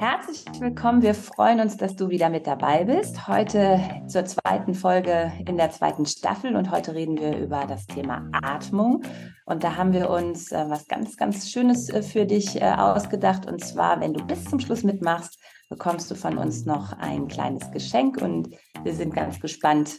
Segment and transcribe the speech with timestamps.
[0.00, 1.02] Herzlich willkommen.
[1.02, 3.26] Wir freuen uns, dass du wieder mit dabei bist.
[3.26, 8.30] Heute zur zweiten Folge in der zweiten Staffel und heute reden wir über das Thema
[8.30, 9.02] Atmung.
[9.44, 13.46] Und da haben wir uns äh, was ganz, ganz Schönes äh, für dich äh, ausgedacht.
[13.46, 15.36] Und zwar, wenn du bis zum Schluss mitmachst,
[15.68, 18.54] bekommst du von uns noch ein kleines Geschenk und
[18.84, 19.98] wir sind ganz gespannt,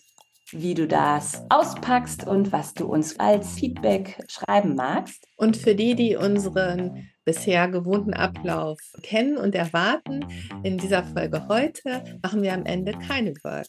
[0.52, 5.28] wie du das auspackst und was du uns als Feedback schreiben magst.
[5.36, 10.26] Und für die, die unseren bisher gewohnten Ablauf kennen und erwarten,
[10.64, 13.68] in dieser Folge heute machen wir am Ende keine Work.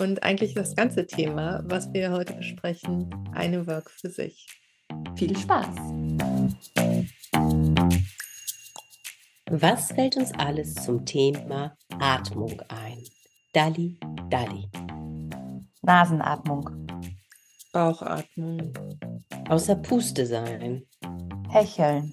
[0.00, 4.44] Und eigentlich das ganze Thema, was wir heute besprechen, eine Work für sich.
[5.14, 5.68] Viel Spaß!
[9.50, 13.04] Was fällt uns alles zum Thema Atmung ein?
[13.52, 14.68] Dalli, Dalli.
[15.82, 16.88] Nasenatmung.
[17.72, 18.72] Bauchatmung.
[19.48, 20.82] Außer Puste sein.
[21.48, 22.12] Hecheln.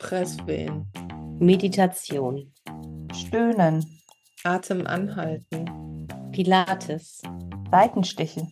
[0.00, 0.90] Presswehen.
[1.38, 2.52] Meditation.
[3.14, 3.84] Stöhnen.
[4.44, 6.08] Atem anhalten.
[6.32, 7.20] Pilates.
[7.70, 8.48] Seitenstiche.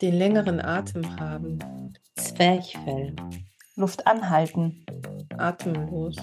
[0.00, 1.58] Den längeren Atem haben.
[2.16, 3.14] Zwerchfell.
[3.76, 4.84] Luft anhalten.
[5.36, 6.16] Atemlos.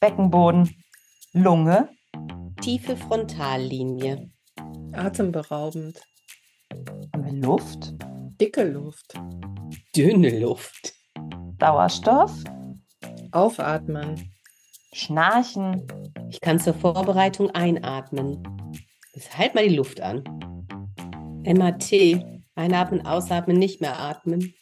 [0.00, 0.68] Beckenboden.
[1.32, 1.88] Lunge.
[2.60, 4.30] Tiefe Frontallinie.
[4.92, 5.98] Atemberaubend.
[7.14, 7.94] Haben wir Luft?
[8.38, 9.14] Dicke Luft.
[9.96, 10.92] Dünne Luft.
[11.58, 12.32] Sauerstoff?
[13.32, 14.30] Aufatmen.
[14.92, 15.86] Schnarchen?
[16.28, 18.42] Ich kann zur Vorbereitung einatmen.
[19.14, 20.22] Jetzt halt mal die Luft an.
[21.44, 21.92] MAT.
[22.54, 24.54] Einatmen, ausatmen, nicht mehr atmen.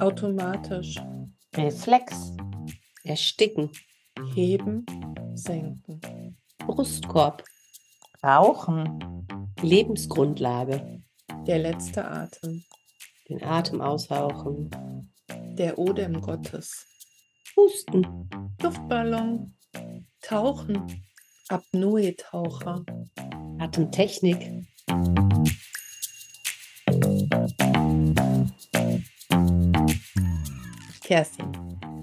[0.00, 0.96] Automatisch.
[1.54, 2.32] Reflex?
[3.04, 3.70] Ersticken.
[4.34, 4.86] Heben.
[5.34, 6.00] Senken.
[6.58, 7.44] Brustkorb.
[8.24, 9.26] Rauchen?
[9.60, 11.02] Lebensgrundlage.
[11.46, 12.64] Der letzte Atem.
[13.28, 14.70] Den Atem aushauchen.
[15.28, 16.86] Der Odem Gottes.
[17.56, 18.28] Husten.
[18.60, 19.54] Luftballon.
[20.20, 21.02] Tauchen.
[21.48, 22.84] Apnoe-Taucher.
[23.58, 24.66] Atemtechnik.
[31.02, 31.52] Kerstin,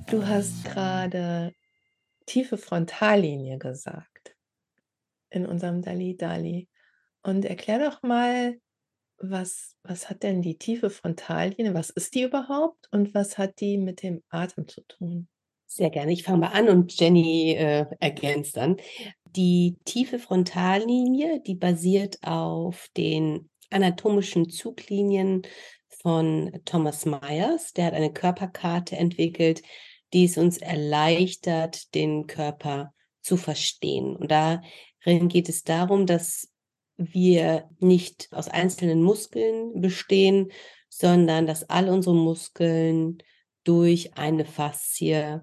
[0.10, 1.54] du hast gerade
[2.26, 4.36] tiefe Frontallinie gesagt
[5.30, 6.68] in unserem Dali Dali.
[7.22, 8.60] Und erklär doch mal,
[9.18, 11.76] was, was hat denn die tiefe Frontallinie?
[11.76, 12.88] Was ist die überhaupt?
[12.92, 15.28] Und was hat die mit dem Atem zu tun?
[15.68, 16.12] Sehr gerne.
[16.12, 18.78] Ich fange mal an und Jenny äh, ergänzt dann.
[19.26, 25.42] Die tiefe Frontallinie, die basiert auf den anatomischen Zuglinien
[26.02, 27.74] von Thomas Myers.
[27.74, 29.64] Der hat eine Körperkarte entwickelt,
[30.14, 34.16] die es uns erleichtert, den Körper zu verstehen.
[34.16, 36.50] Und darin geht es darum, dass
[36.98, 40.52] wir nicht aus einzelnen Muskeln bestehen,
[40.90, 43.18] sondern dass alle unsere Muskeln
[43.64, 45.42] durch eine Faszie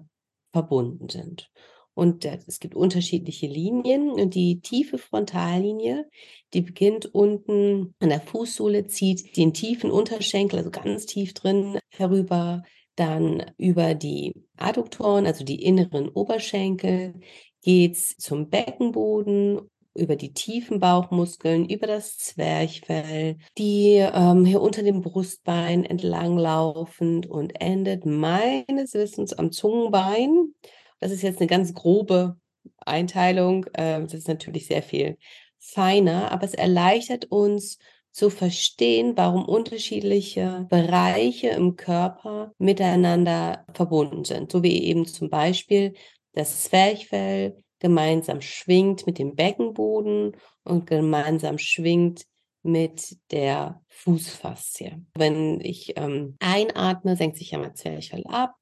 [0.51, 1.49] verbunden sind.
[1.93, 4.11] Und es gibt unterschiedliche Linien.
[4.11, 6.09] Und die tiefe Frontallinie,
[6.53, 12.63] die beginnt unten an der Fußsohle, zieht den tiefen Unterschenkel, also ganz tief drin, herüber,
[12.95, 17.15] dann über die Adduktoren, also die inneren Oberschenkel,
[17.61, 25.01] geht's zum Beckenboden über die tiefen Bauchmuskeln, über das Zwerchfell, die ähm, hier unter dem
[25.01, 30.53] Brustbein entlang laufend und endet meines Wissens am Zungenbein.
[30.99, 32.37] Das ist jetzt eine ganz grobe
[32.77, 33.65] Einteilung.
[33.73, 35.17] Äh, das ist natürlich sehr viel
[35.59, 37.77] feiner, aber es erleichtert uns
[38.11, 44.51] zu verstehen, warum unterschiedliche Bereiche im Körper miteinander verbunden sind.
[44.51, 45.93] So wie eben zum Beispiel
[46.33, 52.25] das Zwerchfell gemeinsam schwingt mit dem Beckenboden und gemeinsam schwingt
[52.63, 55.03] mit der Fußfaszie.
[55.15, 58.55] Wenn ich ähm, einatme, senkt sich ja mein Zwerchfell ab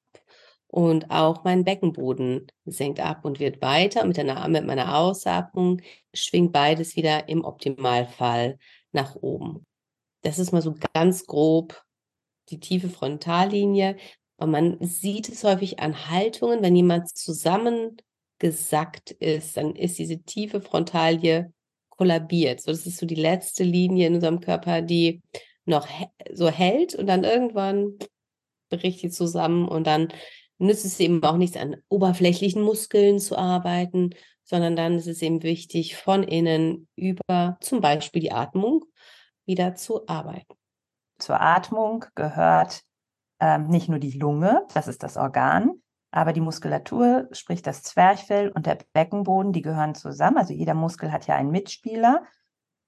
[0.66, 4.06] und auch mein Beckenboden senkt ab und wird weiter.
[4.06, 5.82] Mit, einer, mit meiner Ausatmung
[6.14, 8.58] schwingt beides wieder im Optimalfall
[8.92, 9.66] nach oben.
[10.22, 11.84] Das ist mal so ganz grob
[12.48, 13.96] die tiefe Frontallinie.
[14.36, 17.98] Und man sieht es häufig an Haltungen, wenn jemand zusammen
[18.40, 21.52] gesackt ist, dann ist diese tiefe Frontalie
[21.90, 22.60] kollabiert.
[22.60, 25.22] So, das ist so die letzte Linie in unserem Körper, die
[25.66, 25.86] noch
[26.32, 27.98] so hält und dann irgendwann
[28.70, 30.08] bricht die zusammen und dann
[30.58, 34.10] nützt es eben auch nichts an oberflächlichen Muskeln zu arbeiten,
[34.44, 38.84] sondern dann ist es eben wichtig, von innen über zum Beispiel die Atmung
[39.46, 40.54] wieder zu arbeiten.
[41.18, 42.82] Zur Atmung gehört
[43.40, 45.79] ähm, nicht nur die Lunge, das ist das Organ,
[46.10, 50.38] aber die Muskulatur, sprich das Zwerchfell und der Beckenboden, die gehören zusammen.
[50.38, 52.22] Also jeder Muskel hat ja einen Mitspieler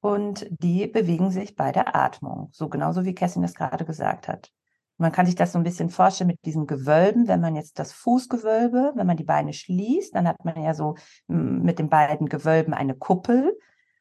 [0.01, 2.49] und die bewegen sich bei der Atmung.
[2.53, 4.51] So genauso wie Kessin es gerade gesagt hat.
[4.99, 7.29] Man kann sich das so ein bisschen vorstellen mit diesen Gewölben.
[7.29, 10.97] Wenn man jetzt das Fußgewölbe, wenn man die Beine schließt, dann hat man ja so
[11.27, 13.57] mit den beiden Gewölben eine Kuppel.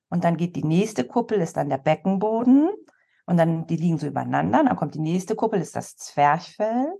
[0.10, 2.70] Und dann geht die nächste Kuppel, ist dann der Beckenboden.
[3.26, 4.64] Und dann, die liegen so übereinander.
[4.64, 6.94] Dann kommt die nächste Kuppel, ist das Zwerchfell.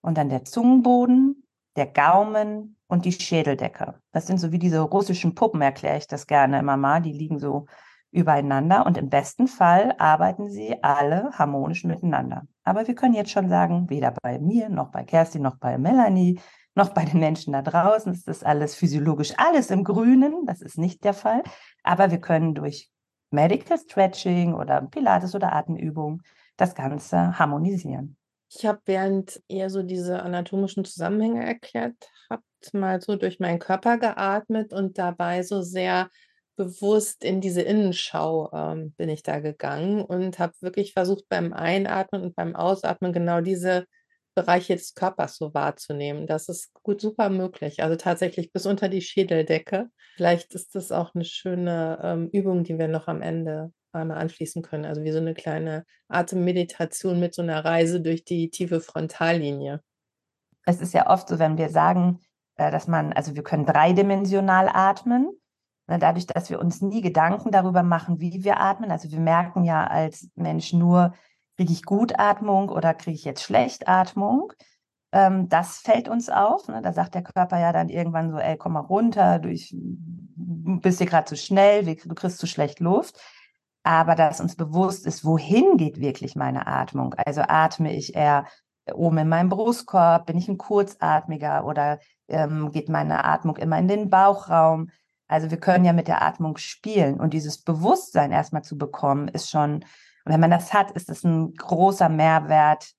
[0.00, 1.45] Und dann der Zungenboden,
[1.76, 3.94] der Gaumen und die Schädeldecke.
[4.12, 7.00] Das sind so wie diese russischen Puppen, erkläre ich das gerne immer mal.
[7.00, 7.66] Die liegen so
[8.10, 12.46] übereinander und im besten Fall arbeiten sie alle harmonisch miteinander.
[12.64, 16.40] Aber wir können jetzt schon sagen, weder bei mir, noch bei Kerstin, noch bei Melanie,
[16.74, 20.44] noch bei den Menschen da draußen ist das alles physiologisch, alles im Grünen.
[20.46, 21.42] Das ist nicht der Fall.
[21.82, 22.90] Aber wir können durch
[23.30, 26.22] Medical Stretching oder Pilates oder Atemübungen
[26.56, 28.16] das Ganze harmonisieren.
[28.48, 31.96] Ich habe, während ihr so diese anatomischen Zusammenhänge erklärt
[32.30, 36.10] habt, mal so durch meinen Körper geatmet und dabei so sehr
[36.56, 42.22] bewusst in diese Innenschau ähm, bin ich da gegangen und habe wirklich versucht, beim Einatmen
[42.22, 43.84] und beim Ausatmen genau diese
[44.34, 46.26] Bereiche des Körpers so wahrzunehmen.
[46.26, 47.82] Das ist gut super möglich.
[47.82, 49.88] Also tatsächlich bis unter die Schädeldecke.
[50.16, 54.62] Vielleicht ist das auch eine schöne ähm, Übung, die wir noch am Ende einmal anschließen
[54.62, 54.84] können.
[54.84, 59.82] Also wie so eine kleine Atemmeditation mit so einer Reise durch die tiefe Frontallinie.
[60.64, 62.20] Es ist ja oft so, wenn wir sagen,
[62.56, 65.30] äh, dass man, also wir können dreidimensional atmen.
[65.88, 68.90] Ne, dadurch, dass wir uns nie Gedanken darüber machen, wie wir atmen.
[68.90, 71.14] Also wir merken ja als Mensch nur,
[71.56, 74.52] kriege ich Gutatmung oder kriege ich jetzt Schlechtatmung.
[75.12, 76.68] Ähm, das fällt uns auf.
[76.68, 76.82] Ne?
[76.82, 79.54] Da sagt der Körper ja dann irgendwann so, ey, komm mal runter, du
[80.80, 83.20] bist dir gerade zu schnell, du kriegst zu schlecht Luft
[83.86, 87.14] aber dass uns bewusst ist, wohin geht wirklich meine Atmung.
[87.14, 88.46] Also atme ich eher
[88.92, 93.86] oben in meinem Brustkorb, bin ich ein Kurzatmiger oder ähm, geht meine Atmung immer in
[93.86, 94.90] den Bauchraum.
[95.28, 99.50] Also wir können ja mit der Atmung spielen und dieses Bewusstsein erstmal zu bekommen, ist
[99.50, 99.84] schon,
[100.24, 102.90] wenn man das hat, ist es ein großer Mehrwert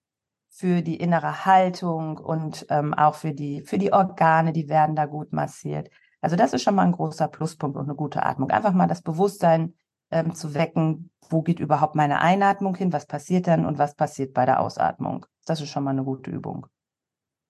[0.50, 5.06] für die innere Haltung und ähm, auch für die, für die Organe, die werden da
[5.06, 5.90] gut massiert.
[6.22, 8.52] Also das ist schon mal ein großer Pluspunkt und eine gute Atmung.
[8.52, 9.74] Einfach mal das Bewusstsein
[10.12, 14.34] ähm, zu wecken, wo geht überhaupt meine Einatmung hin, was passiert dann und was passiert
[14.34, 15.26] bei der Ausatmung.
[15.46, 16.68] Das ist schon mal eine gute Übung,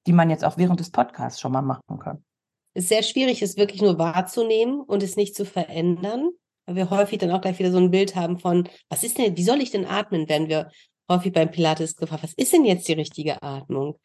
[0.06, 2.24] die man jetzt auch während des Podcasts schon mal machen kann.
[2.74, 6.30] Es ist sehr schwierig, es wirklich nur wahrzunehmen und es nicht zu verändern,
[6.66, 9.36] weil wir häufig dann auch gleich wieder so ein Bild haben von, was ist denn,
[9.36, 10.70] wie soll ich denn atmen, wenn wir
[11.10, 14.00] häufig beim Pilates gefragt, was ist denn jetzt die richtige Atmung?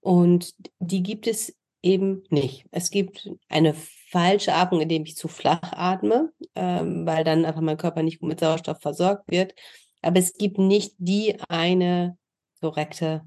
[0.00, 2.66] Und die gibt es eben nicht.
[2.70, 3.74] Es gibt eine
[4.10, 8.28] falsche Atmung, indem ich zu flach atme, ähm, weil dann einfach mein Körper nicht gut
[8.28, 9.54] mit Sauerstoff versorgt wird.
[10.02, 12.16] Aber es gibt nicht die eine
[12.60, 13.22] korrekte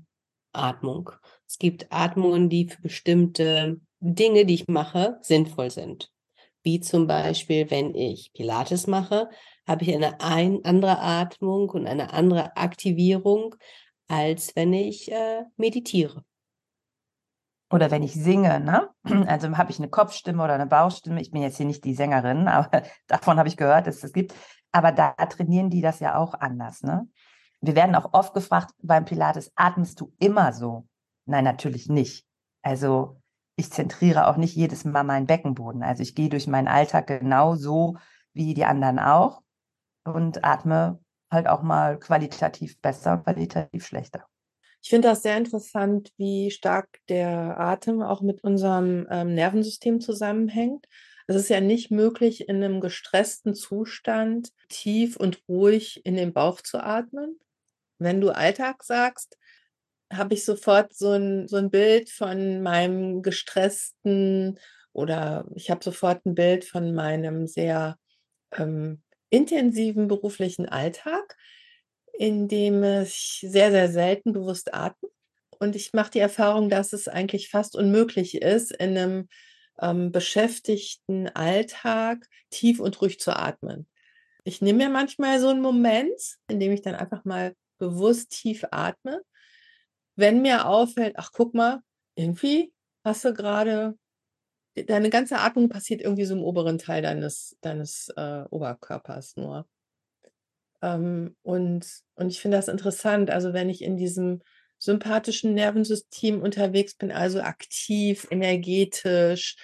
[0.54, 1.12] Atmung.
[1.48, 6.12] Es gibt Atmungen, die für bestimmte Dinge, die ich mache, sinnvoll sind.
[6.64, 9.30] Wie zum Beispiel, wenn ich Pilates mache,
[9.68, 13.56] habe ich eine ein, andere Atmung und eine andere Aktivierung,
[14.08, 16.24] als wenn ich äh, meditiere.
[17.72, 18.90] Oder wenn ich singe, ne?
[19.28, 21.22] Also habe ich eine Kopfstimme oder eine Bauchstimme.
[21.22, 24.14] Ich bin jetzt hier nicht die Sängerin, aber davon habe ich gehört, dass es das
[24.14, 24.34] gibt.
[24.72, 27.08] Aber da trainieren die das ja auch anders, ne?
[27.64, 30.88] Wir werden auch oft gefragt beim Pilates, atmest du immer so?
[31.26, 32.26] Nein, natürlich nicht.
[32.64, 33.22] Also
[33.56, 35.84] ich zentriere auch nicht jedes Mal meinen Beckenboden.
[35.84, 37.98] Also ich gehe durch meinen Alltag genau so
[38.34, 39.44] wie die anderen auch
[40.04, 41.00] und atme
[41.32, 44.26] halt auch mal qualitativ besser und qualitativ schlechter.
[44.84, 50.88] Ich finde das sehr interessant, wie stark der Atem auch mit unserem ähm, Nervensystem zusammenhängt.
[51.28, 56.62] Es ist ja nicht möglich, in einem gestressten Zustand tief und ruhig in den Bauch
[56.62, 57.40] zu atmen.
[58.00, 59.38] Wenn du Alltag sagst,
[60.12, 64.60] habe ich sofort so ein, so ein Bild von meinem gestressten
[64.94, 67.98] oder ich habe sofort ein Bild von meinem sehr
[68.58, 71.38] ähm, intensiven beruflichen Alltag
[72.18, 75.10] in dem ich sehr, sehr selten bewusst atme.
[75.60, 79.28] Und ich mache die Erfahrung, dass es eigentlich fast unmöglich ist, in einem
[79.80, 83.88] ähm, beschäftigten Alltag tief und ruhig zu atmen.
[84.44, 88.66] Ich nehme mir manchmal so einen Moment, in dem ich dann einfach mal bewusst tief
[88.72, 89.22] atme.
[90.16, 91.82] Wenn mir auffällt, ach guck mal,
[92.16, 93.98] irgendwie hast du gerade,
[94.76, 99.68] deine ganze Atmung passiert irgendwie so im oberen Teil deines, deines äh, Oberkörpers nur.
[100.82, 101.86] Ähm, und,
[102.16, 103.30] und ich finde das interessant.
[103.30, 104.42] Also wenn ich in diesem
[104.78, 109.56] sympathischen Nervensystem unterwegs bin, also aktiv, energetisch,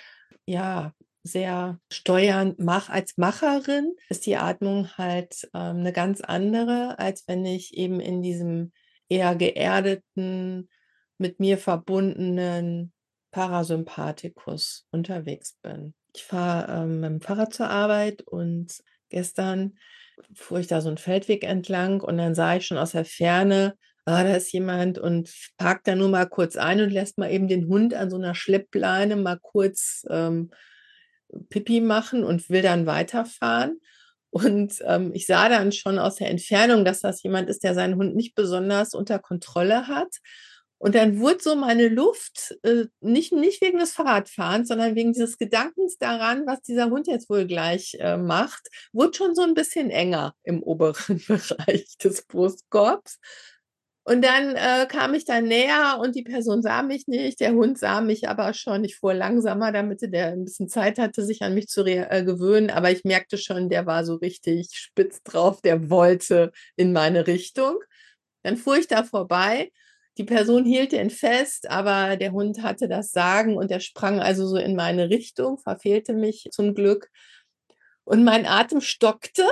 [0.46, 0.94] ja,
[1.24, 7.46] sehr steuernd mach als Macherin, ist die Atmung halt ähm, eine ganz andere, als wenn
[7.46, 8.72] ich eben in diesem
[9.10, 10.70] eher geerdeten,
[11.18, 12.94] mit mir verbundenen
[13.32, 15.94] Parasympathikus unterwegs bin.
[16.16, 19.78] Ich fahre ähm, mit dem Fahrrad zur Arbeit und gestern
[20.34, 23.76] fuhr ich da so einen Feldweg entlang und dann sah ich schon aus der Ferne
[24.08, 27.50] ah, da ist jemand und parkt da nur mal kurz ein und lässt mal eben
[27.50, 30.50] den Hund an so einer Schleppleine mal kurz ähm,
[31.50, 33.82] Pipi machen und will dann weiterfahren.
[34.30, 37.96] Und ähm, ich sah dann schon aus der Entfernung, dass das jemand ist, der seinen
[37.96, 40.16] Hund nicht besonders unter Kontrolle hat.
[40.80, 45.38] Und dann wurde so meine Luft, äh, nicht, nicht wegen des Fahrradfahrens, sondern wegen dieses
[45.38, 49.90] Gedankens daran, was dieser Hund jetzt wohl gleich äh, macht, wurde schon so ein bisschen
[49.90, 53.20] enger im oberen Bereich des Brustkorbs.
[54.04, 57.78] Und dann äh, kam ich dann näher und die Person sah mich nicht, der Hund
[57.78, 58.86] sah mich aber schon.
[58.86, 62.70] Ich fuhr langsamer, damit der ein bisschen Zeit hatte, sich an mich zu äh, gewöhnen.
[62.70, 67.80] Aber ich merkte schon, der war so richtig spitz drauf, der wollte in meine Richtung.
[68.44, 69.72] Dann fuhr ich da vorbei.
[70.18, 74.48] Die Person hielt ihn fest, aber der Hund hatte das Sagen und er sprang also
[74.48, 77.10] so in meine Richtung, verfehlte mich zum Glück.
[78.04, 79.44] Und mein Atem stockte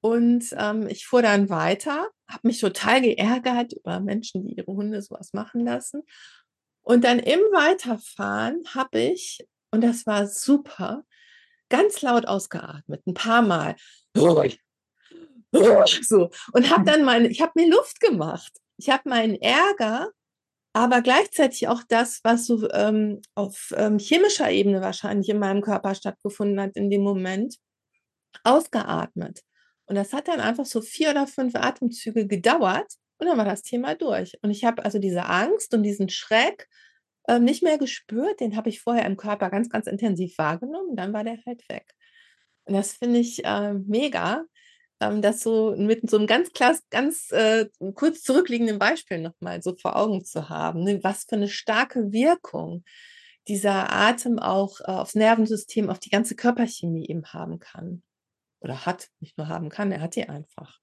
[0.00, 5.02] und ähm, ich fuhr dann weiter, habe mich total geärgert über Menschen, die ihre Hunde
[5.02, 6.02] sowas machen lassen.
[6.82, 11.04] Und dann im Weiterfahren habe ich, und das war super,
[11.68, 13.76] ganz laut ausgeatmet, ein paar Mal.
[16.02, 16.30] So.
[16.52, 18.52] Und habe dann meine, ich habe mir Luft gemacht.
[18.76, 20.10] Ich habe meinen Ärger,
[20.72, 25.94] aber gleichzeitig auch das, was so ähm, auf ähm, chemischer Ebene wahrscheinlich in meinem Körper
[25.94, 27.56] stattgefunden hat in dem Moment,
[28.44, 29.40] ausgeatmet.
[29.86, 33.62] Und das hat dann einfach so vier oder fünf Atemzüge gedauert und dann war das
[33.62, 34.32] Thema durch.
[34.42, 36.68] Und ich habe also diese Angst und diesen Schreck
[37.28, 38.40] äh, nicht mehr gespürt.
[38.40, 40.90] Den habe ich vorher im Körper ganz, ganz intensiv wahrgenommen.
[40.90, 41.94] Und dann war der halt weg.
[42.64, 44.44] Und das finde ich äh, mega,
[45.00, 49.74] ähm, das so mit so einem ganz klass, ganz äh, kurz zurückliegenden Beispiel nochmal so
[49.74, 50.84] vor Augen zu haben.
[50.84, 51.00] Ne?
[51.02, 52.84] Was für eine starke Wirkung
[53.48, 58.02] dieser Atem auch äh, aufs Nervensystem, auf die ganze Körperchemie eben haben kann
[58.60, 60.78] oder hat, nicht nur haben kann, er hat die einfach.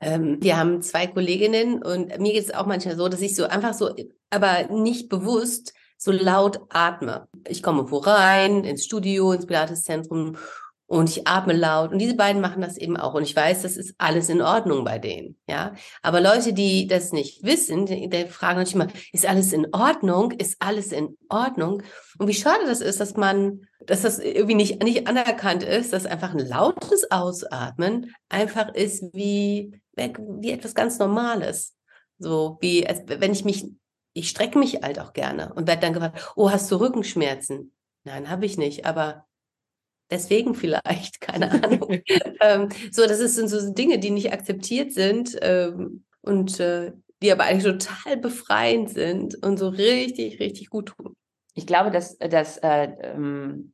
[0.00, 3.44] Ähm, wir haben zwei Kolleginnen und mir geht es auch manchmal so, dass ich so
[3.44, 3.94] einfach so,
[4.30, 7.28] aber nicht bewusst so laut atme.
[7.48, 10.36] Ich komme wo rein, ins Studio, ins Pilateszentrum
[10.88, 11.92] und ich atme laut.
[11.92, 13.12] Und diese beiden machen das eben auch.
[13.12, 15.36] Und ich weiß, das ist alles in Ordnung bei denen.
[15.46, 15.74] Ja.
[16.00, 20.30] Aber Leute, die das nicht wissen, die, fragen natürlich immer, ist alles in Ordnung?
[20.32, 21.82] Ist alles in Ordnung?
[22.18, 26.06] Und wie schade das ist, dass man, dass das irgendwie nicht, nicht anerkannt ist, dass
[26.06, 31.76] einfach ein lautes Ausatmen einfach ist wie, wie etwas ganz Normales.
[32.18, 33.66] So wie, als wenn ich mich,
[34.14, 37.74] ich strecke mich halt auch gerne und werde dann gefragt, oh, hast du Rückenschmerzen?
[38.04, 39.27] Nein, habe ich nicht, aber
[40.10, 42.00] Deswegen vielleicht, keine Ahnung.
[42.40, 47.44] ähm, so, das sind so Dinge, die nicht akzeptiert sind ähm, und äh, die aber
[47.44, 51.14] eigentlich total befreiend sind und so richtig, richtig gut tun.
[51.54, 53.72] Ich glaube, dass das äh, ähm,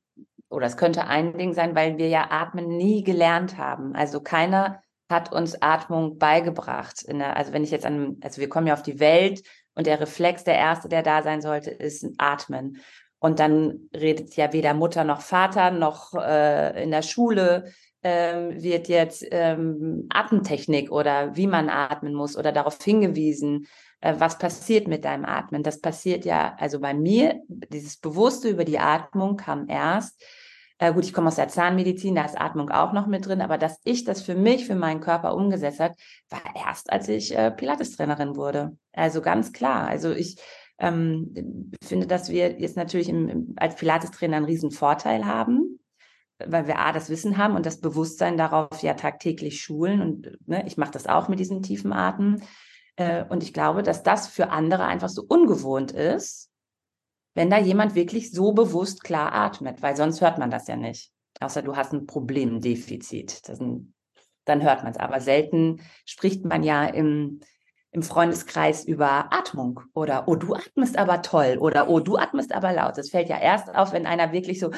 [0.48, 3.94] oder es könnte ein Ding sein, weil wir ja Atmen nie gelernt haben.
[3.94, 7.04] Also keiner hat uns Atmung beigebracht.
[7.08, 9.42] Der, also wenn ich jetzt an, also wir kommen ja auf die Welt
[9.74, 12.80] und der Reflex, der erste, der da sein sollte, ist Atmen.
[13.18, 17.72] Und dann redet ja weder Mutter noch Vater noch äh, in der Schule
[18.04, 23.66] ähm, wird jetzt ähm, Atemtechnik oder wie man atmen muss oder darauf hingewiesen,
[24.02, 25.62] äh, was passiert mit deinem Atmen.
[25.62, 30.22] Das passiert ja, also bei mir, dieses Bewusste über die Atmung kam erst.
[30.76, 33.56] Äh, gut, ich komme aus der Zahnmedizin, da ist Atmung auch noch mit drin, aber
[33.56, 35.94] dass ich das für mich, für meinen Körper umgesetzt habe,
[36.28, 38.76] war erst, als ich äh, Pilates-Trainerin wurde.
[38.92, 39.88] Also ganz klar.
[39.88, 40.36] Also ich
[40.78, 45.80] ähm, finde, dass wir jetzt natürlich im, als Pilates-Trainer einen riesen Vorteil haben,
[46.38, 50.00] weil wir A, das Wissen haben und das Bewusstsein darauf ja tagtäglich schulen.
[50.00, 52.42] Und ne, ich mache das auch mit diesen tiefen Atem.
[52.96, 56.50] Äh, und ich glaube, dass das für andere einfach so ungewohnt ist,
[57.34, 61.12] wenn da jemand wirklich so bewusst klar atmet, weil sonst hört man das ja nicht.
[61.40, 63.42] Außer du hast ein Problemdefizit.
[63.48, 63.94] Ein,
[64.44, 64.98] dann hört man es.
[64.98, 67.40] Aber selten spricht man ja im,
[67.94, 72.72] im Freundeskreis über Atmung oder oh, du atmest aber toll oder oh, du atmest aber
[72.72, 72.98] laut.
[72.98, 74.72] Das fällt ja erst auf, wenn einer wirklich so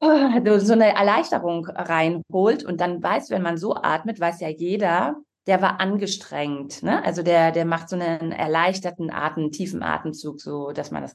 [0.00, 5.16] oh, so eine Erleichterung reinholt und dann weiß, wenn man so atmet, weiß ja jeder,
[5.46, 7.04] der war angestrengt, ne?
[7.04, 11.14] Also der der macht so einen erleichterten Atem, tiefen Atemzug, so dass man das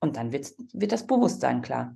[0.00, 1.94] und dann wird wird das Bewusstsein klar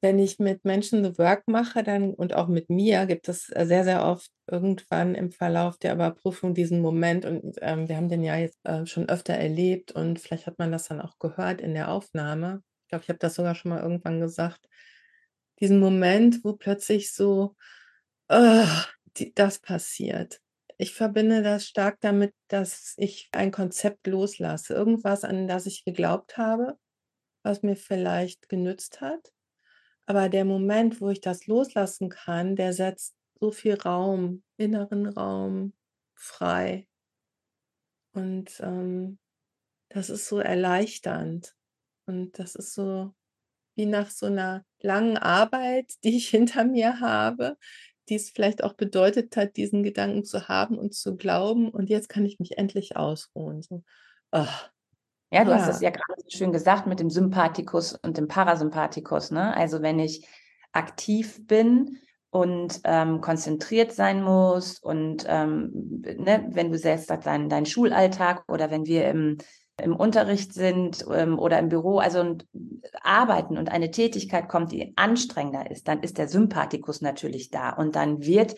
[0.00, 3.66] wenn ich mit Menschen The Work mache, dann und auch mit mir, gibt es äh,
[3.66, 8.22] sehr, sehr oft irgendwann im Verlauf der Überprüfung diesen Moment und ähm, wir haben den
[8.22, 11.74] ja jetzt äh, schon öfter erlebt und vielleicht hat man das dann auch gehört in
[11.74, 12.62] der Aufnahme.
[12.84, 14.66] Ich glaube, ich habe das sogar schon mal irgendwann gesagt.
[15.60, 17.54] Diesen Moment, wo plötzlich so
[18.32, 18.66] uh,
[19.18, 20.40] die, das passiert.
[20.78, 24.72] Ich verbinde das stark damit, dass ich ein Konzept loslasse.
[24.72, 26.78] Irgendwas, an das ich geglaubt habe,
[27.42, 29.30] was mir vielleicht genützt hat
[30.06, 35.72] aber der Moment, wo ich das loslassen kann, der setzt so viel Raum, inneren Raum
[36.14, 36.86] frei.
[38.12, 39.18] Und ähm,
[39.88, 41.54] das ist so erleichternd.
[42.06, 43.14] Und das ist so
[43.76, 47.56] wie nach so einer langen Arbeit, die ich hinter mir habe,
[48.08, 51.70] die es vielleicht auch bedeutet hat, diesen Gedanken zu haben und zu glauben.
[51.70, 53.62] Und jetzt kann ich mich endlich ausruhen.
[53.62, 53.84] So,
[54.32, 54.70] ach,
[55.30, 59.30] ja, du hast es ja gerade so schön gesagt mit dem Sympathikus und dem Parasympathikus.
[59.30, 59.56] Ne?
[59.56, 60.26] Also wenn ich
[60.72, 61.98] aktiv bin
[62.30, 68.70] und ähm, konzentriert sein muss und ähm, ne, wenn du selbst deinen dein Schulalltag oder
[68.70, 69.38] wenn wir im,
[69.82, 72.46] im Unterricht sind ähm, oder im Büro, also und
[73.02, 77.96] arbeiten und eine Tätigkeit kommt, die anstrengender ist, dann ist der Sympathikus natürlich da und
[77.96, 78.56] dann wird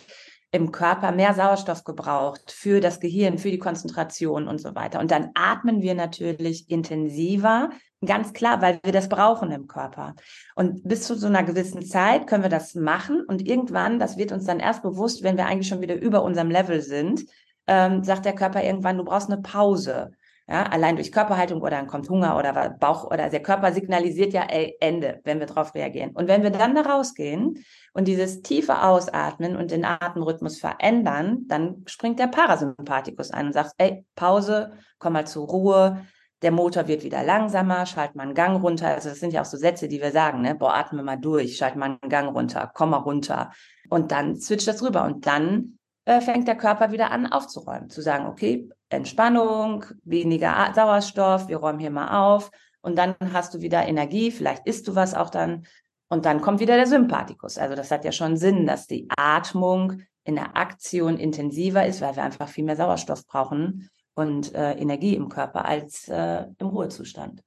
[0.53, 5.01] im Körper mehr Sauerstoff gebraucht für das Gehirn, für die Konzentration und so weiter.
[5.01, 7.71] Und dann atmen wir natürlich intensiver,
[8.05, 10.15] ganz klar, weil wir das brauchen im Körper.
[10.55, 14.31] Und bis zu so einer gewissen Zeit können wir das machen und irgendwann, das wird
[14.31, 17.25] uns dann erst bewusst, wenn wir eigentlich schon wieder über unserem Level sind,
[17.67, 20.13] ähm, sagt der Körper irgendwann, du brauchst eine Pause.
[20.49, 24.43] Ja, allein durch Körperhaltung oder dann kommt Hunger oder Bauch oder der Körper signalisiert ja,
[24.43, 26.11] ey, Ende, wenn wir darauf reagieren.
[26.11, 31.85] Und wenn wir dann da rausgehen und dieses tiefe Ausatmen und den Atemrhythmus verändern, dann
[31.87, 36.05] springt der Parasympathikus ein und sagt, ey, Pause, komm mal zur Ruhe,
[36.43, 38.89] der Motor wird wieder langsamer, schalt mal einen Gang runter.
[38.89, 40.57] Also das sind ja auch so Sätze, die wir sagen, ne?
[40.57, 43.53] Boah, atme mal durch, schalt mal einen Gang runter, komm mal runter.
[43.89, 48.03] Und dann switcht das rüber und dann äh, fängt der Körper wieder an aufzuräumen, zu
[48.03, 53.87] sagen, okay, Entspannung, weniger Sauerstoff, wir räumen hier mal auf und dann hast du wieder
[53.87, 55.67] Energie, vielleicht isst du was auch dann
[56.09, 57.57] und dann kommt wieder der Sympathikus.
[57.57, 62.17] Also das hat ja schon Sinn, dass die Atmung in der Aktion intensiver ist, weil
[62.17, 67.43] wir einfach viel mehr Sauerstoff brauchen und äh, Energie im Körper als äh, im Ruhezustand.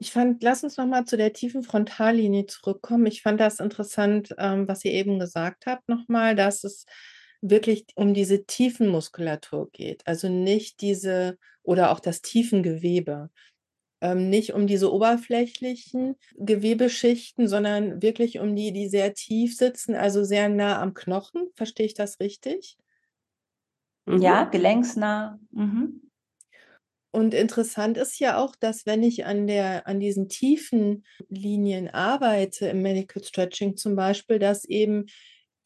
[0.00, 3.06] Ich fand, lass uns nochmal zu der tiefen Frontallinie zurückkommen.
[3.06, 6.86] Ich fand das interessant, ähm, was ihr eben gesagt habt, nochmal, dass es
[7.40, 10.06] wirklich um diese Tiefenmuskulatur geht.
[10.06, 13.30] Also nicht diese oder auch das Tiefengewebe.
[14.00, 20.22] Ähm, nicht um diese oberflächlichen Gewebeschichten, sondern wirklich um die, die sehr tief sitzen, also
[20.22, 21.48] sehr nah am Knochen.
[21.56, 22.76] Verstehe ich das richtig?
[24.06, 24.50] Ja, mhm.
[24.52, 25.40] gelenksnah.
[25.50, 26.07] Mhm.
[27.10, 32.68] Und interessant ist ja auch, dass wenn ich an der, an diesen tiefen Linien arbeite,
[32.68, 35.06] im Medical Stretching zum Beispiel, dass eben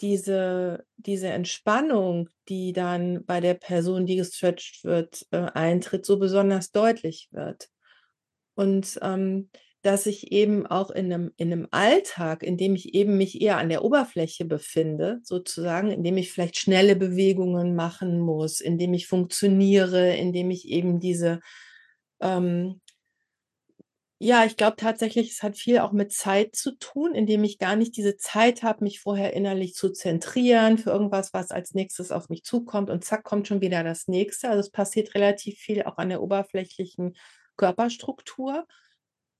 [0.00, 6.70] diese, diese Entspannung, die dann bei der Person, die gestretched wird, äh, eintritt, so besonders
[6.70, 7.68] deutlich wird.
[8.54, 9.50] Und ähm,
[9.82, 13.58] dass ich eben auch in einem, in einem Alltag, in dem ich eben mich eher
[13.58, 18.94] an der Oberfläche befinde, sozusagen, in dem ich vielleicht schnelle Bewegungen machen muss, in dem
[18.94, 21.40] ich funktioniere, in dem ich eben diese,
[22.20, 22.80] ähm,
[24.24, 27.74] ja, ich glaube tatsächlich, es hat viel auch mit Zeit zu tun, indem ich gar
[27.74, 32.28] nicht diese Zeit habe, mich vorher innerlich zu zentrieren für irgendwas, was als nächstes auf
[32.28, 34.48] mich zukommt und zack, kommt schon wieder das nächste.
[34.48, 37.16] Also es passiert relativ viel auch an der oberflächlichen
[37.56, 38.66] Körperstruktur.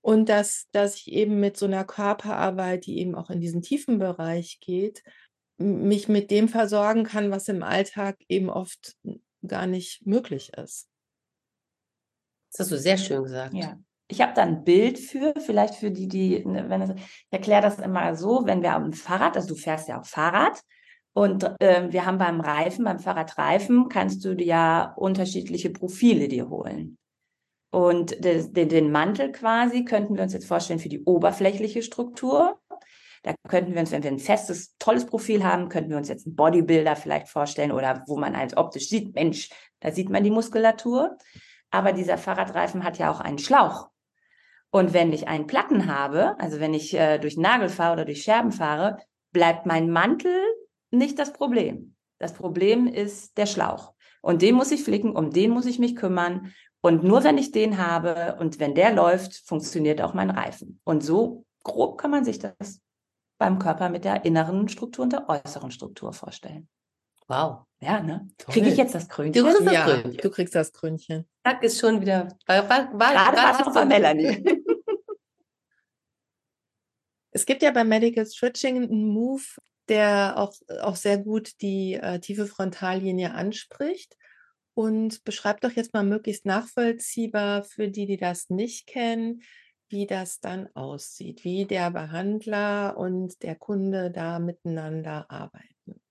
[0.03, 3.99] Und dass, dass ich eben mit so einer Körperarbeit, die eben auch in diesen tiefen
[3.99, 5.01] Bereich geht,
[5.57, 8.97] mich mit dem versorgen kann, was im Alltag eben oft
[9.47, 10.89] gar nicht möglich ist.
[12.51, 13.53] Das hast du sehr schön gesagt.
[13.53, 13.79] Ja.
[14.09, 17.61] Ich habe da ein Bild für, vielleicht für die, die, ne, wenn es, ich erkläre
[17.61, 20.61] das immer so, wenn wir am Fahrrad, also du fährst ja auch Fahrrad
[21.13, 26.49] und äh, wir haben beim Reifen, beim Fahrradreifen, kannst du dir ja unterschiedliche Profile dir
[26.49, 26.97] holen.
[27.73, 32.61] Und den, den Mantel quasi könnten wir uns jetzt vorstellen für die oberflächliche Struktur.
[33.23, 36.27] Da könnten wir uns, wenn wir ein festes, tolles Profil haben, könnten wir uns jetzt
[36.27, 40.29] einen Bodybuilder vielleicht vorstellen oder wo man als optisch sieht, Mensch, da sieht man die
[40.29, 41.17] Muskulatur.
[41.71, 43.89] Aber dieser Fahrradreifen hat ja auch einen Schlauch.
[44.69, 48.21] Und wenn ich einen Platten habe, also wenn ich äh, durch Nagel fahre oder durch
[48.21, 48.99] Scherben fahre,
[49.31, 50.35] bleibt mein Mantel
[50.91, 51.95] nicht das Problem.
[52.19, 53.93] Das Problem ist der Schlauch.
[54.21, 56.53] Und den muss ich flicken, um den muss ich mich kümmern.
[56.85, 60.81] Und nur wenn ich den habe und wenn der läuft, funktioniert auch mein Reifen.
[60.83, 62.81] Und so grob kann man sich das
[63.37, 66.67] beim Körper mit der inneren Struktur und der äußeren Struktur vorstellen.
[67.27, 67.61] Wow.
[67.79, 68.27] Ja, ne?
[68.37, 69.45] Kriege ich jetzt das Krönchen?
[69.45, 70.17] Du kriegst das, ja, Krönchen.
[70.17, 71.25] Du kriegst das Krönchen.
[71.45, 72.27] Zack, ist schon wieder.
[72.47, 74.43] War, war, war, Gerade war es noch bei Melanie.
[77.31, 79.43] es gibt ja beim Medical Stretching einen Move,
[79.87, 84.17] der auch, auch sehr gut die äh, tiefe Frontallinie anspricht.
[84.75, 89.41] Und beschreib doch jetzt mal möglichst nachvollziehbar für die, die das nicht kennen,
[89.89, 96.01] wie das dann aussieht, wie der Behandler und der Kunde da miteinander arbeiten.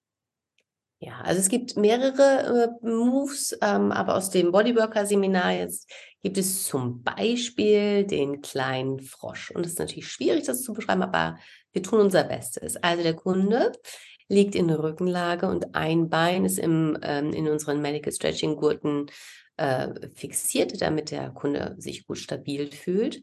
[1.05, 5.90] Ja, also es gibt mehrere äh, Moves, ähm, aber aus dem Bodyworker-Seminar jetzt
[6.22, 9.51] gibt es zum Beispiel den kleinen Frosch.
[9.51, 11.38] Und es ist natürlich schwierig, das zu beschreiben, aber
[11.72, 12.77] wir tun unser Bestes.
[12.77, 13.72] Also der Kunde
[14.33, 19.07] liegt in Rückenlage und ein Bein ist im, ähm, in unseren Medical Stretching Gurten
[19.59, 23.23] äh, fixiert, damit der Kunde sich gut stabil fühlt.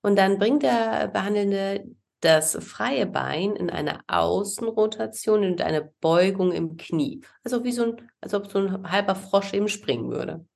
[0.00, 1.84] Und dann bringt der Behandelnde
[2.20, 7.22] das freie Bein in eine Außenrotation und eine Beugung im Knie.
[7.42, 10.46] Also wie so ein, als ob so ein halber Frosch eben springen würde.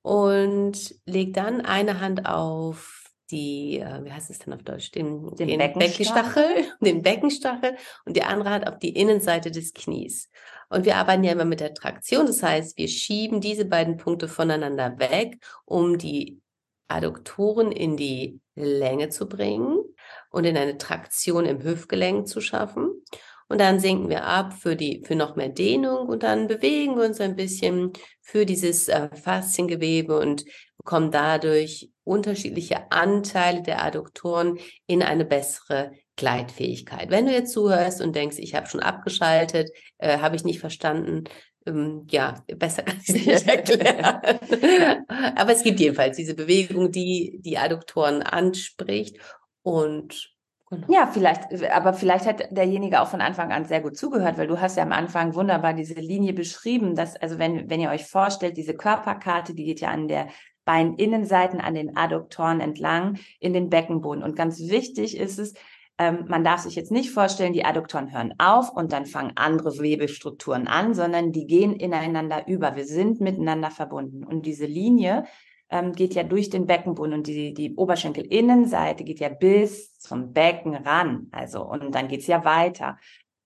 [0.00, 2.95] Und legt dann eine Hand auf
[3.30, 4.90] die, äh, wie heißt es denn auf Deutsch?
[4.92, 6.64] Den, den, den Beckenstachel.
[6.80, 10.30] den Beckenstachel und die andere Hand auf die Innenseite des Knies.
[10.68, 12.26] Und wir arbeiten ja immer mit der Traktion.
[12.26, 16.40] Das heißt, wir schieben diese beiden Punkte voneinander weg, um die
[16.88, 19.78] Adduktoren in die Länge zu bringen
[20.30, 23.02] und in eine Traktion im Hüftgelenk zu schaffen.
[23.48, 27.04] Und dann sinken wir ab für die, für noch mehr Dehnung und dann bewegen wir
[27.04, 30.44] uns ein bisschen für dieses äh, Fasziengewebe und
[30.78, 37.10] bekommen dadurch unterschiedliche Anteile der Adduktoren in eine bessere Gleitfähigkeit.
[37.10, 41.24] Wenn du jetzt zuhörst und denkst, ich habe schon abgeschaltet, äh, habe ich nicht verstanden,
[41.66, 44.20] ähm, ja, besser kann ich es nicht erklären.
[45.36, 49.18] Aber es gibt jedenfalls diese Bewegung, die die Adduktoren anspricht
[49.62, 50.36] und
[50.68, 50.86] Genau.
[50.92, 54.60] Ja, vielleicht, aber vielleicht hat derjenige auch von Anfang an sehr gut zugehört, weil du
[54.60, 58.56] hast ja am Anfang wunderbar diese Linie beschrieben, dass, also wenn, wenn ihr euch vorstellt,
[58.56, 60.26] diese Körperkarte, die geht ja an der
[60.66, 64.22] Beininnenseiten, an den Adduktoren entlang in den Beckenboden.
[64.22, 65.54] Und ganz wichtig ist es,
[65.98, 69.78] ähm, man darf sich jetzt nicht vorstellen, die Adduktoren hören auf und dann fangen andere
[69.78, 72.76] Webestrukturen an, sondern die gehen ineinander über.
[72.76, 74.22] Wir sind miteinander verbunden.
[74.22, 75.24] Und diese Linie
[75.70, 80.74] ähm, geht ja durch den Beckenboden und die, die Oberschenkelinnenseite geht ja bis zum Becken
[80.74, 81.28] ran.
[81.32, 82.98] Also, und dann geht's ja weiter.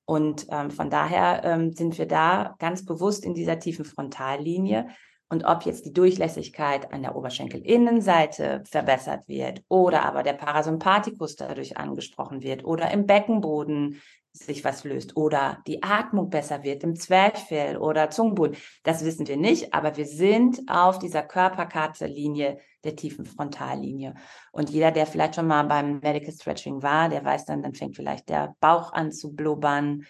[0.04, 4.88] Und ähm, von daher ähm, sind wir da ganz bewusst in dieser tiefen Frontallinie.
[5.32, 11.76] Und ob jetzt die Durchlässigkeit an der Oberschenkelinnenseite verbessert wird oder aber der Parasympathikus dadurch
[11.76, 14.00] angesprochen wird oder im Beckenboden
[14.32, 18.56] sich was löst oder die Atmung besser wird im Zwerchfell oder Zungenboden.
[18.82, 24.14] Das wissen wir nicht, aber wir sind auf dieser Körperkarte-Linie der tiefen Frontallinie.
[24.50, 27.96] Und jeder, der vielleicht schon mal beim Medical Stretching war, der weiß dann, dann fängt
[27.96, 30.06] vielleicht der Bauch an zu blubbern.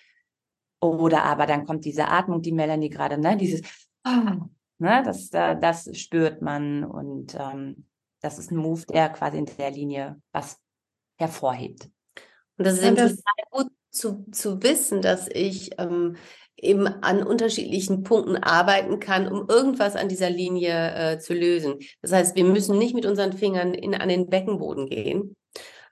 [0.80, 3.62] Oder aber dann kommt diese Atmung, die Melanie gerade, ne, dieses,
[4.80, 7.86] ne, das, das spürt man und ähm,
[8.20, 10.58] das ist ein Move, der quasi in der Linie was
[11.16, 11.88] hervorhebt.
[12.56, 16.16] Und das ist das total gut zu, zu wissen, dass ich ähm,
[16.56, 21.78] eben an unterschiedlichen Punkten arbeiten kann, um irgendwas an dieser Linie äh, zu lösen.
[22.02, 25.36] Das heißt, wir müssen nicht mit unseren Fingern in, an den Beckenboden gehen,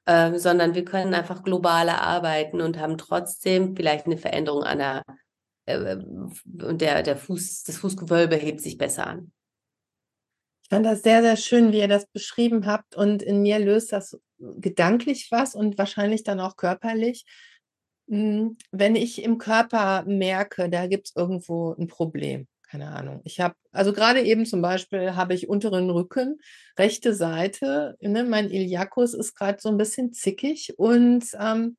[0.04, 5.02] äh, sondern wir können einfach globaler arbeiten und haben trotzdem vielleicht eine Veränderung an der
[5.76, 9.32] und der, der Fuß, das Fußgewölbe hebt sich besser an.
[10.62, 12.94] Ich fand das sehr, sehr schön, wie ihr das beschrieben habt.
[12.94, 17.24] Und in mir löst das gedanklich was und wahrscheinlich dann auch körperlich.
[18.08, 23.20] Hm, wenn ich im Körper merke, da gibt es irgendwo ein Problem, keine Ahnung.
[23.24, 26.38] Ich habe, also gerade eben zum Beispiel habe ich unteren Rücken,
[26.78, 31.76] rechte Seite, ne, mein Iliakus ist gerade so ein bisschen zickig und ähm,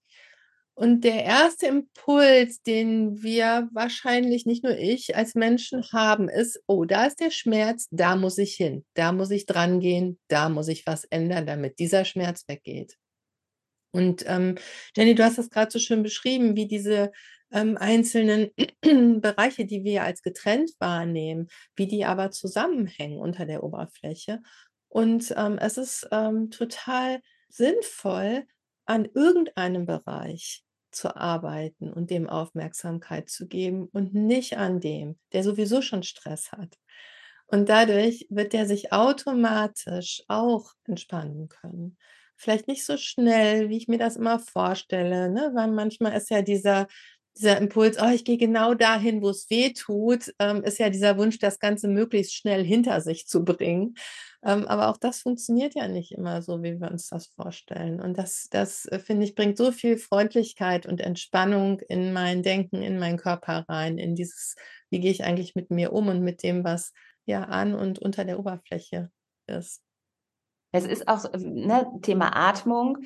[0.79, 6.85] und der erste Impuls, den wir wahrscheinlich nicht nur ich als Menschen haben, ist, oh,
[6.85, 10.69] da ist der Schmerz, da muss ich hin, da muss ich dran gehen, da muss
[10.69, 12.95] ich was ändern, damit dieser Schmerz weggeht.
[13.91, 14.55] Und ähm,
[14.95, 17.11] Jenny, du hast das gerade so schön beschrieben, wie diese
[17.51, 18.51] ähm, einzelnen
[19.21, 24.39] Bereiche, die wir als getrennt wahrnehmen, wie die aber zusammenhängen unter der Oberfläche.
[24.87, 28.45] Und ähm, es ist ähm, total sinnvoll,
[28.85, 35.43] an irgendeinem Bereich zu arbeiten und dem Aufmerksamkeit zu geben und nicht an dem, der
[35.43, 36.77] sowieso schon Stress hat.
[37.47, 41.97] Und dadurch wird der sich automatisch auch entspannen können
[42.39, 45.51] vielleicht nicht so schnell, wie ich mir das immer vorstelle, ne?
[45.53, 46.87] weil manchmal ist ja dieser,
[47.39, 51.17] dieser Impuls, oh, ich gehe genau dahin, wo es weh tut, ähm, ist ja dieser
[51.17, 53.95] Wunsch, das Ganze möglichst schnell hinter sich zu bringen.
[54.43, 57.99] Ähm, aber auch das funktioniert ja nicht immer so, wie wir uns das vorstellen.
[57.99, 62.81] Und das, das äh, finde ich, bringt so viel Freundlichkeit und Entspannung in mein Denken,
[62.81, 64.55] in meinen Körper rein, in dieses,
[64.89, 66.93] wie gehe ich eigentlich mit mir um und mit dem, was
[67.25, 69.11] ja an und unter der Oberfläche
[69.47, 69.81] ist.
[70.71, 72.97] Es ist auch ne, Thema Atmung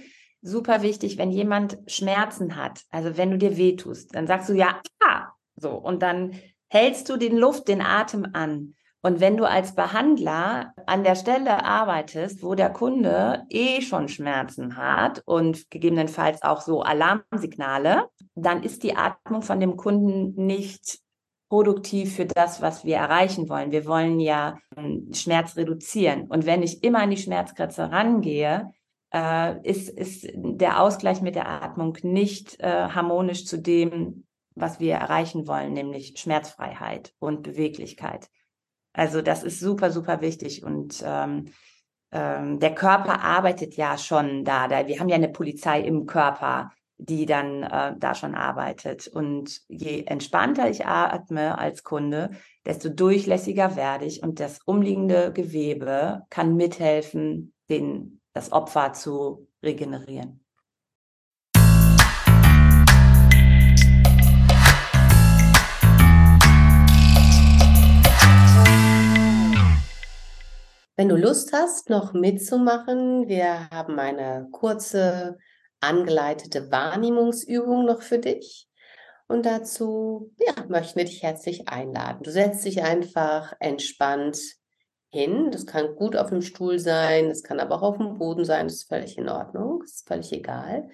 [0.43, 4.81] super wichtig, wenn jemand Schmerzen hat, also wenn du dir wehtust, dann sagst du ja,
[5.03, 6.33] ah, so und dann
[6.69, 8.75] hältst du den Luft, den Atem an.
[9.05, 14.77] Und wenn du als Behandler an der Stelle arbeitest, wo der Kunde eh schon Schmerzen
[14.77, 20.99] hat und gegebenenfalls auch so Alarmsignale, dann ist die Atmung von dem Kunden nicht
[21.49, 23.71] produktiv für das, was wir erreichen wollen.
[23.71, 26.27] Wir wollen ja ähm, Schmerz reduzieren.
[26.27, 28.71] Und wenn ich immer an die Schmerzgrenze rangehe,
[29.13, 34.95] äh, ist, ist der Ausgleich mit der Atmung nicht äh, harmonisch zu dem, was wir
[34.95, 38.29] erreichen wollen, nämlich Schmerzfreiheit und Beweglichkeit.
[38.93, 41.45] Also das ist super, super wichtig und ähm,
[42.11, 44.87] ähm, der Körper arbeitet ja schon da, da.
[44.87, 49.07] Wir haben ja eine Polizei im Körper, die dann äh, da schon arbeitet.
[49.07, 52.29] Und je entspannter ich atme als Kunde,
[52.65, 60.43] desto durchlässiger werde ich und das umliegende Gewebe kann mithelfen, den, das Opfer zu regenerieren.
[70.95, 75.39] Wenn du Lust hast, noch mitzumachen, wir haben eine kurze
[75.79, 78.69] angeleitete Wahrnehmungsübung noch für dich.
[79.27, 82.23] Und dazu ja, möchten wir dich herzlich einladen.
[82.23, 84.37] Du setzt dich einfach entspannt
[85.13, 85.51] hin.
[85.51, 88.65] Das kann gut auf dem Stuhl sein, das kann aber auch auf dem Boden sein,
[88.65, 90.89] das ist völlig in Ordnung, das ist völlig egal.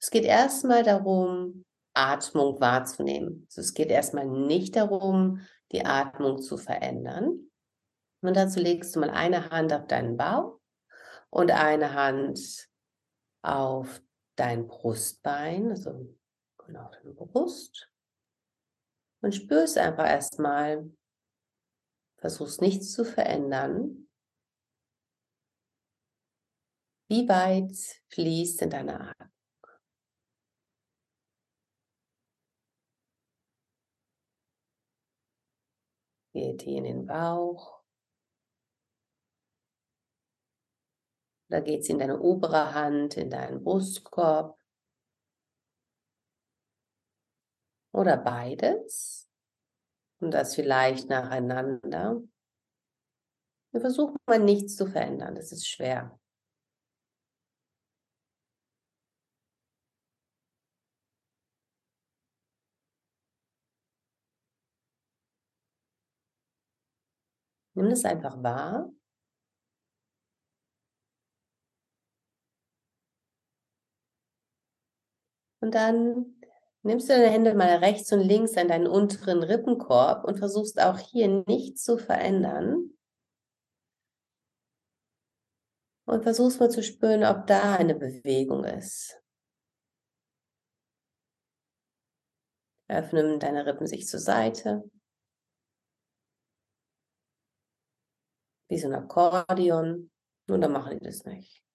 [0.00, 3.46] Es geht erstmal darum, Atmung wahrzunehmen.
[3.48, 7.48] Also es geht erstmal nicht darum, die Atmung zu verändern,
[8.20, 10.58] und dazu legst du mal eine Hand auf deinen Bauch
[11.30, 12.68] und eine Hand
[13.42, 14.02] auf
[14.36, 16.14] dein Brustbein, also
[16.58, 17.90] genau deine Brust.
[19.20, 20.90] Und spürst einfach erstmal,
[22.18, 24.08] versuchst nichts zu verändern.
[27.08, 27.74] Wie weit
[28.10, 29.28] fließt in deiner Atmung?
[36.34, 37.82] Geht die in den Bauch?
[41.48, 44.58] Oder geht sie in deine obere Hand, in deinen Brustkorb?
[47.92, 49.27] Oder beides?
[50.20, 52.22] Und das vielleicht nacheinander.
[53.72, 56.18] Wir versuchen mal nichts zu verändern, das ist schwer.
[67.74, 68.90] Nimm es einfach wahr.
[75.60, 76.37] Und dann
[76.82, 80.98] nimmst du deine Hände mal rechts und links an deinen unteren Rippenkorb und versuchst auch
[80.98, 82.90] hier nichts zu verändern.
[86.06, 89.20] Und versuchst mal zu spüren, ob da eine Bewegung ist.
[92.88, 94.90] Öffnen deine Rippen sich zur Seite.
[98.68, 100.10] Wie so ein Akkordeon.
[100.46, 101.67] Nur dann machen die das nicht.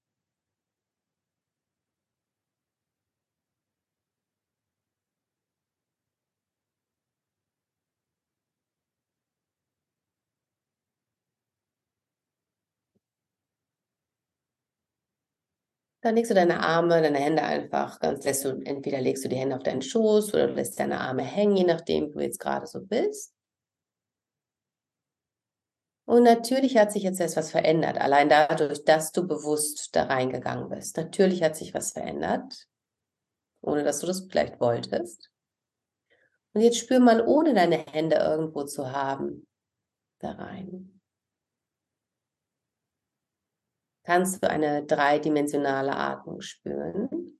[16.03, 19.37] Dann legst du deine Arme, deine Hände einfach ganz, lässt du, entweder legst du die
[19.37, 22.41] Hände auf deinen Schoß oder du lässt deine Arme hängen, je nachdem, wo du jetzt
[22.41, 23.33] gerade so bist.
[26.05, 30.97] Und natürlich hat sich jetzt etwas verändert, allein dadurch, dass du bewusst da reingegangen bist.
[30.97, 32.67] Natürlich hat sich was verändert,
[33.61, 35.31] ohne dass du das vielleicht wolltest.
[36.51, 39.47] Und jetzt spür mal, ohne deine Hände irgendwo zu haben,
[40.19, 41.01] da rein.
[44.03, 47.39] Kannst du eine dreidimensionale Atmung spüren.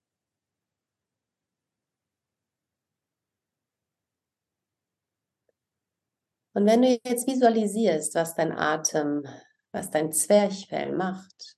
[6.56, 9.26] Und wenn du jetzt visualisierst, was dein Atem,
[9.71, 11.58] was dein Zwerchfell macht,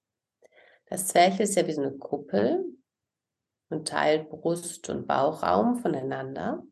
[0.87, 2.63] das Zwerchfell ist ja wie so eine Kuppel
[3.69, 6.63] und teilt Brust- und Bauchraum voneinander.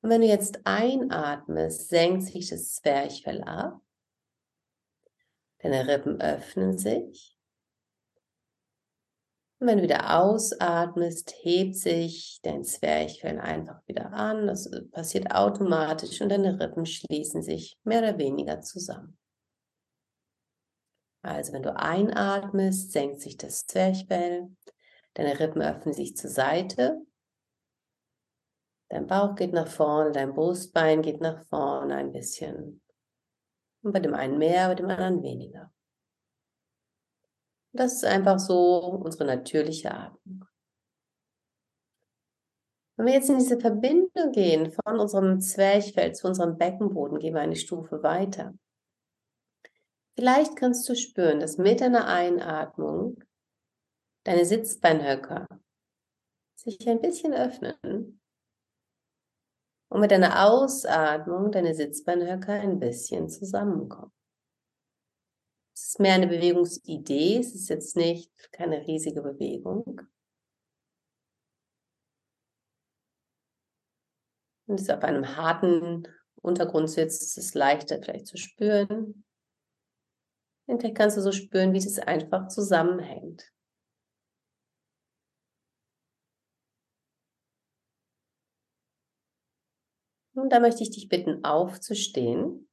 [0.00, 3.80] Und wenn du jetzt einatmest, senkt sich das Zwerchfell ab
[5.58, 7.36] Deine Rippen öffnen sich.
[9.60, 14.46] Und wenn du wieder ausatmest, hebt sich dein Zwerchfell einfach wieder an.
[14.46, 19.18] Das passiert automatisch und deine Rippen schließen sich mehr oder weniger zusammen.
[21.22, 24.48] Also wenn du einatmest, senkt sich das Zwerchfell.
[25.14, 27.04] Deine Rippen öffnen sich zur Seite.
[28.90, 32.80] Dein Bauch geht nach vorne, dein Brustbein geht nach vorne ein bisschen.
[33.82, 35.72] Und bei dem einen mehr, bei dem anderen weniger.
[37.72, 40.44] Das ist einfach so unsere natürliche Atmung.
[42.96, 47.40] Wenn wir jetzt in diese Verbindung gehen von unserem Zwerchfell zu unserem Beckenboden, gehen wir
[47.40, 48.54] eine Stufe weiter.
[50.16, 53.22] Vielleicht kannst du spüren, dass mit deiner Einatmung
[54.24, 55.46] deine Sitzbeinhöcker
[56.56, 58.20] sich ein bisschen öffnen
[59.88, 64.12] und mit deiner Ausatmung deine Sitzbeinhöcker ein bisschen zusammenkommen.
[65.74, 70.00] Es ist mehr eine Bewegungsidee, es ist jetzt nicht keine riesige Bewegung.
[74.66, 76.06] Wenn es auf einem harten
[76.42, 79.24] Untergrund sitzt, ist es leichter vielleicht zu spüren.
[80.66, 83.50] Vielleicht kannst du so spüren, wie das einfach zusammenhängt.
[90.38, 92.68] Und da möchte ich dich bitten, aufzustehen.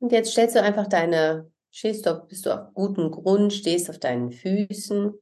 [0.00, 3.98] Und jetzt stellst du einfach deine, stehst du, bist du auf gutem Grund, stehst auf
[3.98, 5.12] deinen Füßen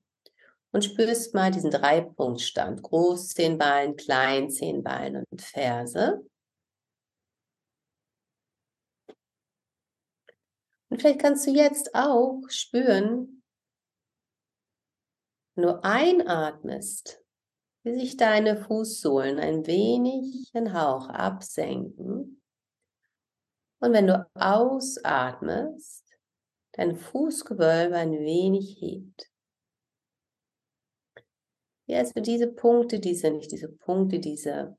[0.73, 2.83] und spürst mal diesen Dreipunktstand.
[2.83, 6.25] Großzehenballen, Kleinzehenballen und Ferse.
[10.89, 13.43] Und vielleicht kannst du jetzt auch spüren,
[15.57, 17.22] du einatmest,
[17.85, 22.41] wie sich deine Fußsohlen ein wenig, ein Hauch absenken.
[23.81, 26.05] Und wenn du ausatmest,
[26.73, 29.29] dein Fußgewölbe ein wenig hebt.
[31.87, 34.79] Ja, also diese Punkte, diese, nicht diese Punkte, diese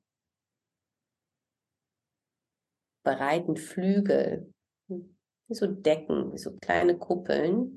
[3.03, 4.53] breiten Flügel,
[4.87, 7.75] wie so Decken, wie so kleine Kuppeln,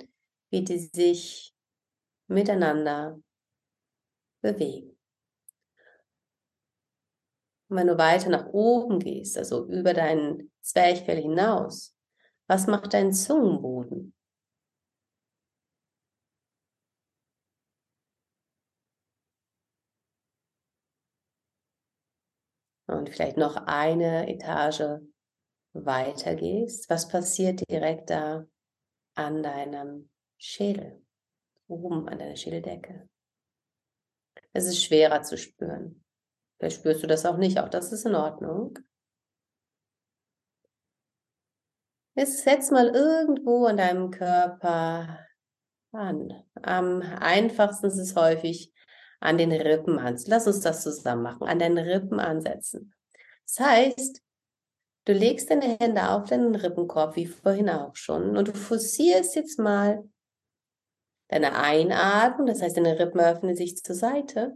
[0.51, 1.53] wie die sich
[2.29, 3.21] miteinander
[4.41, 4.96] bewegen.
[7.69, 11.97] Und wenn du weiter nach oben gehst, also über deinen Zwerchfell hinaus,
[12.47, 14.15] was macht dein Zungenboden?
[22.87, 25.01] Und vielleicht noch eine Etage
[25.73, 28.47] weiter gehst, was passiert direkt da
[29.17, 31.05] an deinem Schädel,
[31.67, 33.09] oben an deiner Schädeldecke?
[34.53, 36.06] Es ist schwerer zu spüren.
[36.59, 38.79] Vielleicht spürst du das auch nicht, auch das ist in Ordnung.
[42.15, 45.19] Jetzt setz mal irgendwo an deinem Körper
[45.93, 46.33] an.
[46.63, 48.73] Am einfachsten ist es häufig
[49.21, 50.19] an den Rippen an.
[50.27, 51.47] Lass uns das zusammen machen.
[51.47, 52.95] An deinen Rippen ansetzen.
[53.45, 54.23] Das heißt,
[55.05, 59.59] du legst deine Hände auf deinen Rippenkorb, wie vorhin auch schon, und du forcierst jetzt
[59.59, 60.03] mal
[61.29, 64.55] deine Einatmung, das heißt, deine Rippen öffnen sich zur Seite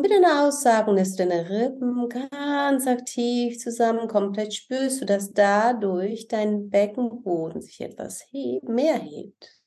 [0.00, 4.32] mit einer Aussagung lässt du deine Rippen ganz aktiv zusammenkommen.
[4.32, 8.24] Vielleicht spürst du, dass dadurch dein Beckenboden sich etwas
[8.62, 9.60] mehr hebt.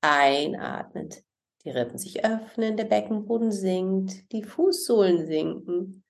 [0.00, 1.22] Einatmend,
[1.64, 6.04] die Rippen sich öffnen, der Beckenboden sinkt, die Fußsohlen sinken.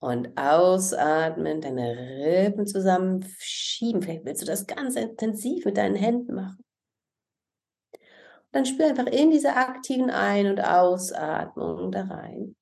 [0.00, 4.00] Und ausatmen, deine Rippen zusammenschieben.
[4.00, 6.64] Vielleicht willst du das ganz intensiv mit deinen Händen machen.
[8.58, 12.56] Dann spür einfach in diese aktiven Ein- und Ausatmung da rein.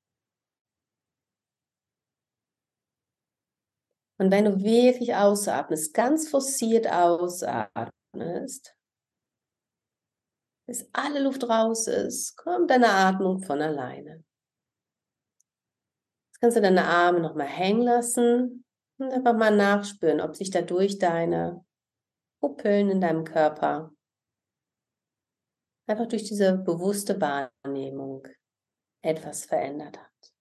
[4.19, 8.77] Und wenn du wirklich ausatmest, ganz forciert ausatmest,
[10.69, 14.23] bis alle Luft raus ist, kommt deine Atmung von alleine.
[16.27, 18.67] Jetzt kannst du deine Arme nochmal hängen lassen
[18.99, 21.65] und einfach mal nachspüren, ob sich dadurch deine
[22.43, 23.96] Puppeln in deinem Körper
[25.87, 28.27] einfach durch diese bewusste Wahrnehmung
[29.03, 30.33] etwas verändert hat.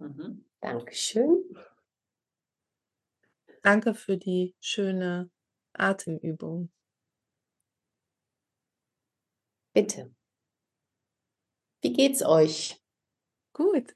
[0.00, 0.44] Mhm.
[0.60, 1.44] Dankeschön.
[3.64, 5.28] Danke für die schöne
[5.72, 6.70] Atemübung.
[9.74, 10.10] Bitte.
[11.82, 12.80] Wie geht's euch?
[13.54, 13.94] Gut.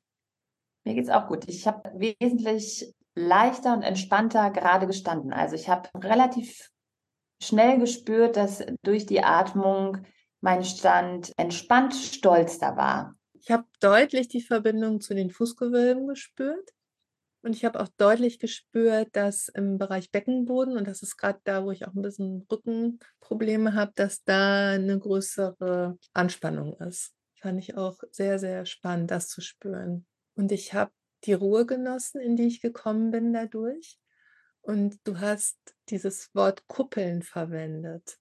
[0.84, 1.46] Mir geht's auch gut.
[1.48, 5.32] Ich habe wesentlich leichter und entspannter gerade gestanden.
[5.32, 6.70] Also ich habe relativ
[7.42, 9.98] schnell gespürt, dass durch die Atmung
[10.40, 13.16] mein Stand entspannt stolzer war.
[13.34, 16.70] Ich habe deutlich die Verbindung zu den Fußgewölben gespürt.
[17.42, 21.64] Und ich habe auch deutlich gespürt, dass im Bereich Beckenboden, und das ist gerade da,
[21.64, 27.14] wo ich auch ein bisschen Rückenprobleme habe, dass da eine größere Anspannung ist.
[27.40, 30.06] Fand ich auch sehr, sehr spannend, das zu spüren.
[30.34, 30.92] Und ich habe
[31.24, 33.98] die Ruhe genossen, in die ich gekommen bin dadurch.
[34.60, 35.56] Und du hast
[35.88, 38.18] dieses Wort Kuppeln verwendet.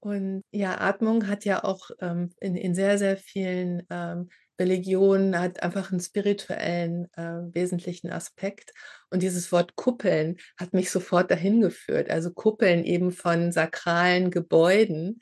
[0.00, 4.28] Und ja, Atmung hat ja auch ähm, in, in sehr, sehr vielen ähm,
[4.58, 8.72] Religionen, hat einfach einen spirituellen äh, wesentlichen Aspekt.
[9.10, 12.10] Und dieses Wort Kuppeln hat mich sofort dahin geführt.
[12.10, 15.20] Also Kuppeln eben von sakralen Gebäuden.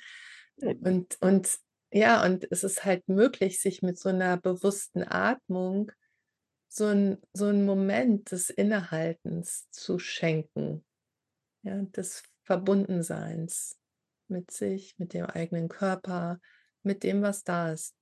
[0.56, 1.58] Und, und
[1.92, 5.92] ja, und es ist halt möglich, sich mit so einer bewussten Atmung
[6.68, 10.84] so ein, so ein Moment des Innehaltens zu schenken,
[11.62, 13.76] ja, des Verbundenseins
[14.28, 16.40] mit sich, mit dem eigenen Körper,
[16.82, 17.94] mit dem, was da ist.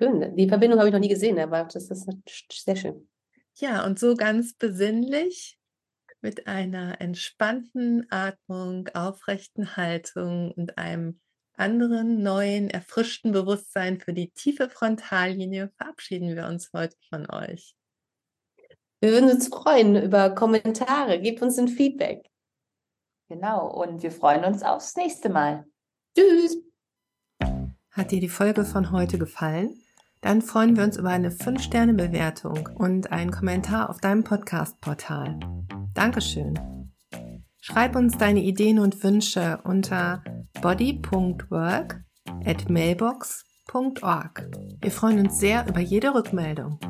[0.00, 0.36] Schön.
[0.36, 2.08] Die Verbindung habe ich noch nie gesehen, aber das ist
[2.50, 3.08] sehr schön.
[3.58, 5.58] Ja, und so ganz besinnlich
[6.20, 11.20] mit einer entspannten Atmung, aufrechten Haltung und einem
[11.62, 17.74] anderen, neuen, erfrischten Bewusstsein für die tiefe Frontallinie verabschieden wir uns heute von euch.
[19.00, 21.20] Wir würden uns freuen über Kommentare.
[21.20, 22.28] Gebt uns ein Feedback.
[23.28, 25.64] Genau, und wir freuen uns aufs nächste Mal.
[26.16, 26.58] Tschüss.
[27.90, 29.78] Hat dir die Folge von heute gefallen?
[30.20, 35.38] Dann freuen wir uns über eine 5-Sterne-Bewertung und einen Kommentar auf deinem Podcast-Portal.
[35.94, 36.81] Dankeschön.
[37.64, 40.24] Schreib uns deine Ideen und Wünsche unter
[40.62, 42.02] body.work
[42.44, 44.50] at mailbox.org.
[44.80, 46.80] Wir freuen uns sehr über jede Rückmeldung.